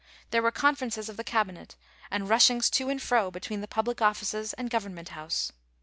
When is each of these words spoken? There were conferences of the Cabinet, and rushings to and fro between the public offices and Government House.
There 0.31 0.41
were 0.41 0.49
conferences 0.49 1.09
of 1.09 1.17
the 1.17 1.23
Cabinet, 1.23 1.75
and 2.09 2.27
rushings 2.27 2.71
to 2.71 2.89
and 2.89 2.99
fro 2.99 3.29
between 3.29 3.61
the 3.61 3.67
public 3.67 4.01
offices 4.01 4.53
and 4.53 4.67
Government 4.67 5.09
House. 5.09 5.51